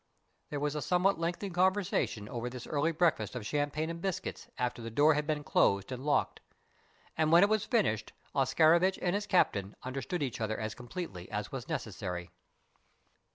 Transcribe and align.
There 0.49 0.59
was 0.59 0.73
a 0.73 0.81
somewhat 0.81 1.19
lengthy 1.19 1.51
conversation 1.51 2.27
over 2.27 2.49
this 2.49 2.65
early 2.65 2.91
breakfast 2.91 3.35
of 3.35 3.45
champagne 3.45 3.87
and 3.91 4.01
biscuits 4.01 4.47
after 4.57 4.81
the 4.81 4.89
door 4.89 5.13
had 5.13 5.27
been 5.27 5.43
closed 5.43 5.91
and 5.91 6.03
locked, 6.03 6.39
and 7.15 7.31
when 7.31 7.43
it 7.43 7.49
was 7.49 7.65
finished, 7.65 8.11
Oscarovitch 8.33 8.97
and 8.99 9.13
his 9.13 9.27
captain 9.27 9.75
understood 9.83 10.23
each 10.23 10.41
other 10.41 10.59
as 10.59 10.73
completely 10.73 11.29
as 11.29 11.51
was 11.51 11.69
necessary. 11.69 12.31